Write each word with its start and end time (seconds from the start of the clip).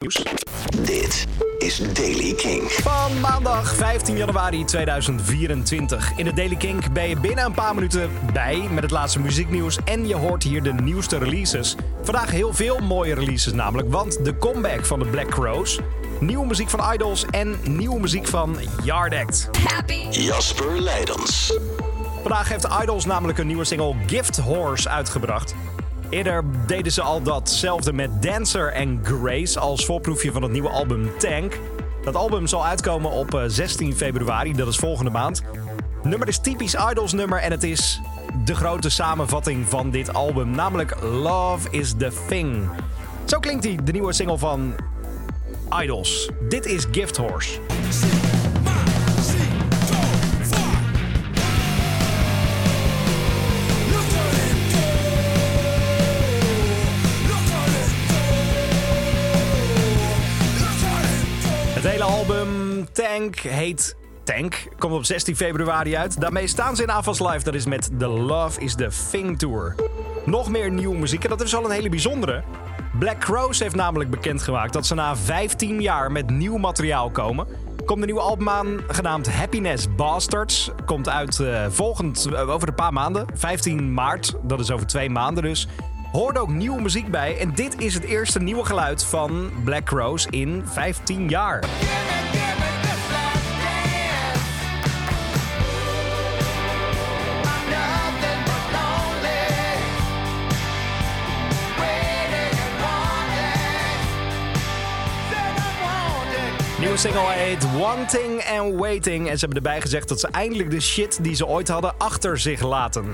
Nieuws. 0.00 0.22
Dit 0.84 1.26
is 1.58 1.92
Daily 1.92 2.34
King. 2.34 2.70
Van 2.72 3.20
maandag 3.20 3.74
15 3.74 4.16
januari 4.16 4.64
2024. 4.64 6.12
In 6.16 6.24
de 6.24 6.32
Daily 6.32 6.56
Kink 6.56 6.92
ben 6.92 7.08
je 7.08 7.20
binnen 7.20 7.44
een 7.44 7.52
paar 7.52 7.74
minuten 7.74 8.10
bij 8.32 8.68
met 8.70 8.82
het 8.82 8.90
laatste 8.90 9.20
muzieknieuws. 9.20 9.78
En 9.84 10.08
je 10.08 10.14
hoort 10.14 10.42
hier 10.42 10.62
de 10.62 10.72
nieuwste 10.72 11.18
releases. 11.18 11.76
Vandaag 12.02 12.30
heel 12.30 12.52
veel 12.52 12.78
mooie 12.78 13.14
releases 13.14 13.52
namelijk. 13.52 13.90
Want 13.90 14.24
de 14.24 14.36
comeback 14.36 14.86
van 14.86 14.98
de 14.98 15.06
Black 15.06 15.28
Crows. 15.28 15.78
Nieuwe 16.20 16.46
muziek 16.46 16.70
van 16.70 16.92
Idols 16.92 17.24
en 17.30 17.56
nieuwe 17.64 18.00
muziek 18.00 18.26
van 18.26 18.56
Yard 18.82 19.14
Act. 19.14 19.50
Jasper 20.10 20.80
Leidens. 20.80 21.58
Vandaag 22.20 22.48
heeft 22.48 22.68
Idols 22.82 23.04
namelijk 23.04 23.38
een 23.38 23.46
nieuwe 23.46 23.64
single 23.64 23.94
Gift 24.06 24.36
Horse 24.36 24.88
uitgebracht. 24.88 25.54
Eerder 26.10 26.44
deden 26.66 26.92
ze 26.92 27.02
al 27.02 27.22
datzelfde 27.22 27.92
met 27.92 28.22
Dancer 28.22 28.72
en 28.72 29.00
Grace 29.02 29.58
als 29.58 29.84
voorproefje 29.84 30.32
van 30.32 30.42
het 30.42 30.52
nieuwe 30.52 30.68
album 30.68 31.10
Tank. 31.18 31.58
Dat 32.04 32.14
album 32.14 32.46
zal 32.46 32.66
uitkomen 32.66 33.10
op 33.10 33.34
eh, 33.34 33.42
16 33.46 33.96
februari, 33.96 34.54
dat 34.54 34.68
is 34.68 34.76
volgende 34.76 35.10
maand. 35.10 35.42
Nummer 36.02 36.28
is 36.28 36.38
typisch 36.38 36.74
Idols 36.90 37.12
nummer 37.12 37.38
en 37.38 37.50
het 37.50 37.62
is 37.62 38.00
de 38.44 38.54
grote 38.54 38.90
samenvatting 38.90 39.68
van 39.68 39.90
dit 39.90 40.14
album, 40.14 40.50
namelijk 40.50 41.02
Love 41.02 41.68
is 41.70 41.94
the 41.98 42.12
Thing. 42.28 42.68
Zo 43.24 43.38
klinkt 43.38 43.64
hij, 43.64 43.78
de 43.84 43.92
nieuwe 43.92 44.12
single 44.12 44.38
van 44.38 44.74
Idols. 45.82 46.30
Dit 46.48 46.66
is 46.66 46.86
Gift 46.90 47.16
Horse. 47.16 47.58
Tank 62.92 63.36
heet 63.36 63.96
Tank. 64.24 64.68
Komt 64.78 64.94
op 64.94 65.04
16 65.04 65.36
februari 65.36 65.96
uit. 65.96 66.20
Daarmee 66.20 66.46
staan 66.46 66.76
ze 66.76 66.82
in 66.82 66.90
AFAS 66.90 67.20
Live. 67.20 67.42
Dat 67.44 67.54
is 67.54 67.66
met 67.66 67.90
The 67.98 68.08
Love 68.08 68.60
is 68.60 68.74
the 68.74 68.88
Thing 69.10 69.38
Tour. 69.38 69.74
Nog 70.24 70.48
meer 70.50 70.70
nieuwe 70.70 70.96
muziek 70.96 71.24
en 71.24 71.30
dat 71.30 71.40
is 71.40 71.54
al 71.54 71.64
een 71.64 71.70
hele 71.70 71.88
bijzondere. 71.88 72.42
Black 72.98 73.18
Crows 73.18 73.58
heeft 73.58 73.74
namelijk 73.74 74.10
bekendgemaakt 74.10 74.72
dat 74.72 74.86
ze 74.86 74.94
na 74.94 75.16
15 75.16 75.80
jaar 75.80 76.12
met 76.12 76.30
nieuw 76.30 76.56
materiaal 76.56 77.10
komen. 77.10 77.46
Komt 77.84 78.00
een 78.00 78.06
nieuwe 78.06 78.20
album 78.20 78.80
genaamd 78.88 79.32
Happiness 79.32 79.94
Bastards. 79.94 80.70
Komt 80.86 81.08
uit 81.08 81.40
eh, 81.40 81.66
volgend, 81.68 82.26
eh, 82.32 82.48
over 82.48 82.68
een 82.68 82.74
paar 82.74 82.92
maanden, 82.92 83.26
15 83.34 83.94
maart. 83.94 84.34
Dat 84.42 84.60
is 84.60 84.70
over 84.70 84.86
twee 84.86 85.10
maanden 85.10 85.42
dus. 85.42 85.68
Hoort 86.12 86.38
ook 86.38 86.48
nieuwe 86.48 86.82
muziek 86.82 87.10
bij. 87.10 87.38
En 87.38 87.54
dit 87.54 87.80
is 87.80 87.94
het 87.94 88.04
eerste 88.04 88.38
nieuwe 88.38 88.64
geluid 88.64 89.04
van 89.04 89.50
Black 89.64 89.84
Crows 89.84 90.26
in 90.26 90.62
15 90.66 91.28
jaar. 91.28 91.64
Nieuwe 106.80 106.96
single 106.96 107.32
heet 107.32 107.78
Wanting 107.78 108.42
and 108.58 108.74
Waiting. 108.74 109.28
En 109.28 109.38
ze 109.38 109.44
hebben 109.46 109.64
erbij 109.64 109.80
gezegd 109.80 110.08
dat 110.08 110.20
ze 110.20 110.28
eindelijk 110.28 110.70
de 110.70 110.80
shit 110.80 111.18
die 111.22 111.34
ze 111.34 111.46
ooit 111.46 111.68
hadden 111.68 111.94
achter 111.98 112.38
zich 112.38 112.62
laten. 112.62 113.04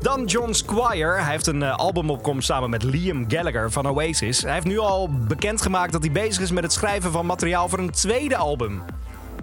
Dan 0.00 0.24
John 0.24 0.52
Squire. 0.52 1.20
Hij 1.20 1.30
heeft 1.30 1.46
een 1.46 1.62
eh, 1.62 1.76
albumopkomst 1.76 2.46
samen 2.46 2.70
met 2.70 2.82
Liam 2.82 3.24
Gallagher 3.28 3.70
van 3.70 3.86
Oasis. 3.86 4.42
Hij 4.42 4.52
heeft 4.52 4.66
nu 4.66 4.78
al 4.78 5.10
bekendgemaakt 5.28 5.92
dat 5.92 6.02
hij 6.02 6.12
bezig 6.12 6.42
is 6.42 6.50
met 6.50 6.62
het 6.62 6.72
schrijven 6.72 7.12
van 7.12 7.26
materiaal 7.26 7.68
voor 7.68 7.78
een 7.78 7.90
tweede 7.90 8.36
album. 8.36 8.82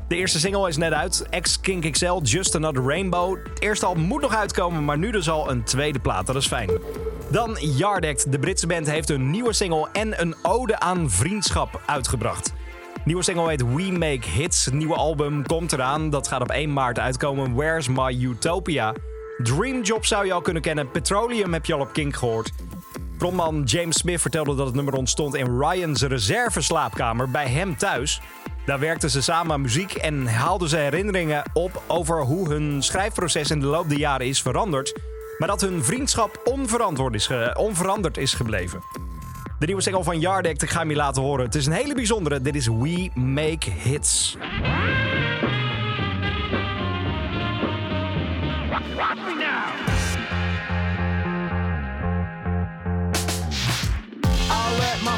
De 0.07 0.15
eerste 0.15 0.39
single 0.39 0.67
is 0.67 0.77
net 0.77 0.93
uit. 0.93 1.25
Ex 1.29 1.59
Kink 1.59 1.91
XL, 1.91 2.19
Just 2.23 2.55
Another 2.55 2.83
Rainbow. 2.83 3.37
Het 3.43 3.61
eerste 3.61 3.85
album 3.85 4.03
moet 4.03 4.21
nog 4.21 4.35
uitkomen, 4.35 4.85
maar 4.85 4.97
nu 4.97 5.11
dus 5.11 5.29
al 5.29 5.51
een 5.51 5.63
tweede 5.63 5.99
plaat. 5.99 6.25
Dat 6.25 6.35
is 6.35 6.47
fijn. 6.47 6.69
Dan 7.31 7.57
Yard 7.59 8.05
Act. 8.05 8.31
De 8.31 8.39
Britse 8.39 8.67
band 8.67 8.89
heeft 8.89 9.09
een 9.09 9.31
nieuwe 9.31 9.53
single 9.53 9.87
en 9.93 10.21
een 10.21 10.35
ode 10.41 10.79
aan 10.79 11.09
vriendschap 11.09 11.81
uitgebracht. 11.85 12.53
Nieuwe 13.07 13.23
single 13.23 13.49
heet 13.49 13.73
We 13.73 13.91
Make 13.91 14.29
Hits. 14.29 14.69
Nieuwe 14.71 14.95
album 14.95 15.45
komt 15.45 15.73
eraan. 15.73 16.09
Dat 16.09 16.27
gaat 16.27 16.41
op 16.41 16.51
1 16.51 16.73
maart 16.73 16.99
uitkomen. 16.99 17.55
Where's 17.55 17.87
My 17.87 18.23
Utopia? 18.23 18.93
Dream 19.37 19.81
Job 19.81 20.05
zou 20.05 20.25
je 20.25 20.33
al 20.33 20.41
kunnen 20.41 20.61
kennen. 20.61 20.91
Petroleum 20.91 21.53
heb 21.53 21.65
je 21.65 21.73
al 21.73 21.79
op 21.79 21.93
Kink 21.93 22.15
gehoord. 22.15 22.51
Frontman 23.17 23.63
James 23.63 23.97
Smith 23.97 24.21
vertelde 24.21 24.55
dat 24.55 24.65
het 24.65 24.75
nummer 24.75 24.93
ontstond 24.93 25.35
in 25.35 25.59
Ryan's 25.59 26.01
reserveslaapkamer 26.01 27.31
bij 27.31 27.47
hem 27.47 27.77
thuis. 27.77 28.21
Daar 28.65 28.79
werkten 28.79 29.09
ze 29.09 29.21
samen 29.21 29.53
aan 29.53 29.61
muziek 29.61 29.93
en 29.93 30.27
haalden 30.27 30.69
ze 30.69 30.77
herinneringen 30.77 31.43
op 31.53 31.81
over 31.87 32.21
hoe 32.21 32.49
hun 32.49 32.83
schrijfproces 32.83 33.51
in 33.51 33.59
de 33.59 33.65
loop 33.65 33.89
der 33.89 33.99
jaren 33.99 34.27
is 34.27 34.41
veranderd. 34.41 34.99
Maar 35.37 35.47
dat 35.47 35.61
hun 35.61 35.83
vriendschap 35.83 36.41
is 37.11 37.29
onveranderd 37.55 38.17
is 38.17 38.33
gebleven. 38.33 39.06
De 39.59 39.65
nieuwe 39.65 39.81
single 39.81 40.03
van 40.03 40.19
Yard 40.19 40.47
Act, 40.47 40.61
ik 40.61 40.69
ga 40.69 40.79
hem 40.79 40.89
je 40.89 40.95
laten 40.95 41.21
horen. 41.21 41.45
Het 41.45 41.55
is 41.55 41.65
een 41.65 41.71
hele 41.71 41.95
bijzondere. 41.95 42.41
Dit 42.41 42.55
is 42.55 42.67
We 42.67 43.09
Make 43.13 43.69
Hits. 43.69 44.37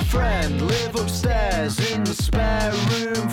Friend 0.10 0.62
live 0.62 1.00
upstairs 1.00 1.92
in 1.92 2.04
the 2.04 2.14
spare 2.14 2.72
room 2.72 3.30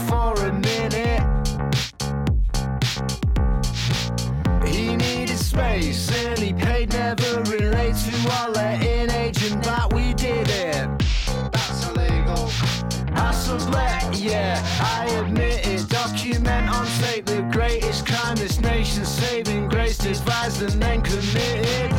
I 13.56 13.58
sublet, 13.58 14.18
yeah, 14.18 14.60
I 14.80 15.06
admit 15.06 15.66
it. 15.66 15.88
Document 15.88 16.68
on 16.68 16.86
tape 17.00 17.24
the 17.24 17.40
greatest 17.50 18.06
crime 18.06 18.36
this 18.36 18.60
nation's 18.60 19.08
saving 19.08 19.68
grace 19.68 19.96
devised 19.96 20.60
and 20.60 20.82
then 20.82 21.00
committed. 21.00 21.92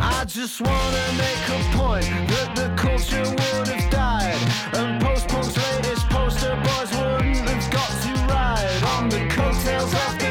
I 0.00 0.24
just 0.26 0.60
wanna 0.60 1.06
make 1.16 1.44
a 1.48 1.60
point 1.76 2.28
that 2.30 2.56
the 2.56 2.74
culture 2.76 3.22
would 3.22 3.68
have 3.68 3.90
died, 3.90 4.38
and 4.74 5.00
post-punk's 5.00 5.56
latest 5.56 6.08
poster 6.08 6.56
boys 6.64 6.90
wouldn't 6.98 7.48
have 7.48 7.70
got 7.70 7.90
to 8.02 8.12
ride 8.32 8.82
on 8.96 9.08
the 9.08 9.28
coattails 9.28 9.94
of 9.94 10.23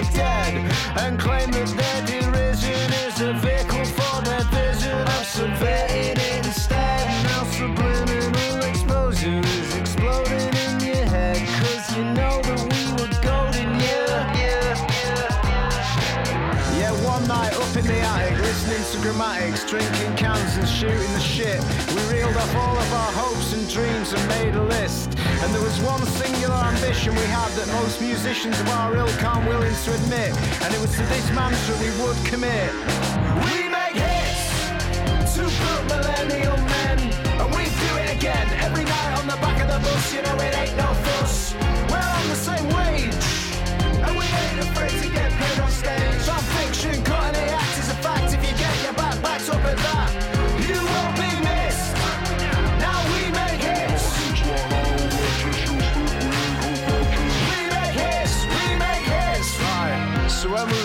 to 18.93 18.99
grammatics, 18.99 19.67
drinking 19.67 20.15
cans 20.15 20.55
and 20.57 20.67
shooting 20.67 21.11
the 21.13 21.19
shit. 21.19 21.59
We 21.95 22.13
reeled 22.13 22.35
off 22.35 22.55
all 22.55 22.77
of 22.77 22.93
our 22.93 23.11
hopes 23.13 23.53
and 23.53 23.67
dreams 23.67 24.13
and 24.13 24.27
made 24.27 24.53
a 24.53 24.63
list. 24.63 25.17
And 25.41 25.53
there 25.53 25.63
was 25.63 25.79
one 25.81 26.05
singular 26.05 26.55
ambition 26.55 27.15
we 27.15 27.25
had 27.25 27.49
that 27.53 27.67
most 27.81 28.01
musicians 28.01 28.59
of 28.59 28.69
our 28.69 28.95
ilk 28.95 29.23
aren't 29.23 29.47
willing 29.47 29.73
to 29.73 29.93
admit. 29.95 30.29
And 30.61 30.73
it 30.73 30.79
was 30.81 30.91
to 30.91 31.03
this 31.09 31.31
mantra 31.31 31.75
we 31.81 31.89
would 32.03 32.17
commit. 32.25 33.02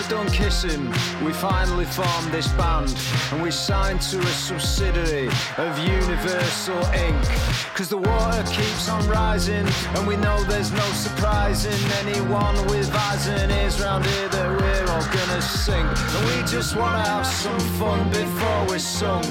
Were 0.09 0.15
done 0.15 0.31
kissing, 0.31 0.89
we 1.23 1.31
finally 1.33 1.85
formed 1.85 2.31
this 2.31 2.47
band. 2.53 2.95
And 3.31 3.43
we 3.43 3.51
signed 3.51 4.01
to 4.01 4.19
a 4.19 4.25
subsidiary 4.27 5.27
of 5.57 5.77
Universal 5.77 6.81
Inc. 6.93 7.75
Cause 7.75 7.89
the 7.89 7.97
water 7.97 8.43
keeps 8.51 8.89
on 8.89 9.07
rising. 9.07 9.67
And 9.95 10.07
we 10.07 10.15
know 10.17 10.41
there's 10.45 10.71
no 10.71 10.87
surprising 10.93 11.79
anyone 12.01 12.55
with 12.67 12.91
eyes 12.91 13.27
and 13.27 13.51
ears 13.51 13.79
round 13.81 14.05
here 14.05 14.29
that 14.29 14.49
we're 14.49 14.91
all 14.91 15.05
gonna 15.13 15.41
sink. 15.41 15.87
And 16.15 16.25
we 16.25 16.47
just 16.47 16.75
wanna 16.75 17.03
have 17.03 17.27
some 17.27 17.59
fun 17.77 18.09
before 18.09 18.65
we're 18.67 18.79
sunk. 18.79 19.27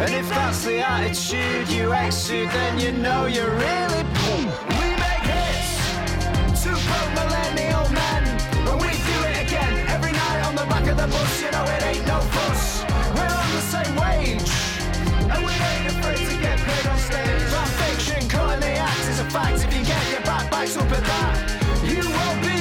And 0.00 0.14
if 0.14 0.28
that's 0.30 0.64
the 0.64 0.78
attitude 0.78 1.68
you 1.68 1.92
exude, 1.92 2.48
then 2.50 2.80
you 2.80 2.92
know 2.92 3.26
you're 3.26 3.50
really. 3.50 4.83
The 11.06 11.12
back 11.12 11.20
bus. 11.20 11.42
You 11.42 11.50
know 11.50 11.64
it 11.64 11.82
ain't 11.84 12.06
no 12.06 12.20
fuss. 12.20 12.84
We're 13.14 13.34
on 13.42 13.50
the 13.52 13.64
same 13.72 13.94
wage, 13.96 14.50
and 15.32 15.44
we 15.44 15.52
ain't 15.52 15.86
afraid 15.92 16.26
to 16.28 16.36
get 16.40 16.58
paid 16.58 16.86
on 16.86 16.98
stage. 16.98 17.52
Our 17.52 17.66
fiction, 17.82 18.28
cutting 18.28 18.60
the 18.60 18.76
act 18.76 19.00
is 19.08 19.20
a 19.20 19.24
fact. 19.30 19.64
If 19.64 19.74
you 19.74 19.84
get 19.84 20.10
your 20.10 20.22
back 20.22 20.50
backs 20.50 20.76
up 20.76 20.90
at 20.90 21.04
that, 21.04 21.34
you 21.84 22.00
won't 22.08 22.42
be 22.42 22.53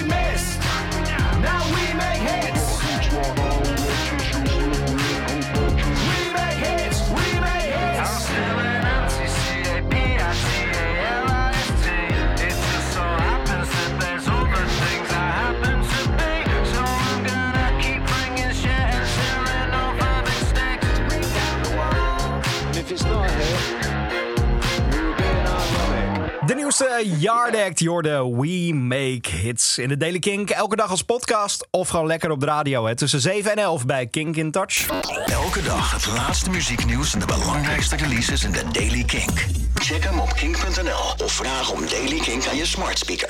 De 26.84 27.16
Yard 27.18 27.56
Act, 27.56 27.80
Jorde 27.80 28.36
We 28.40 28.74
Make 28.74 29.30
Hits 29.30 29.78
in 29.78 29.88
de 29.88 29.98
Daily 29.98 30.20
Kink. 30.20 30.50
Elke 30.50 30.76
dag 30.76 30.90
als 30.90 31.04
podcast 31.04 31.68
of 31.72 31.90
gewoon 31.90 32.08
lekker 32.08 32.32
op 32.32 32.40
de 32.40 32.46
radio. 32.46 32.86
Hè. 32.86 32.96
Tussen 32.96 33.20
7 33.20 33.52
en 33.52 33.58
11 33.58 33.86
bij 33.86 34.08
Kink 34.08 34.36
in 34.36 34.52
Touch. 34.52 34.88
Elke 35.26 35.62
dag 35.62 35.92
het 35.92 36.08
laatste 36.08 36.50
muzieknieuws 36.50 37.14
en 37.14 37.20
de 37.20 37.26
belangrijkste 37.26 37.96
releases 37.96 38.44
in 38.44 38.52
de 38.52 38.64
Daily 38.72 39.04
Kink. 39.04 39.46
Check 39.74 40.04
hem 40.04 40.20
op 40.20 40.34
kink.nl 40.34 41.26
of 41.26 41.32
vraag 41.32 41.72
om 41.72 41.88
Daily 41.90 42.20
Kink 42.20 42.48
aan 42.48 42.56
je 42.56 42.66
smart 42.66 43.00
speaker. 43.00 43.22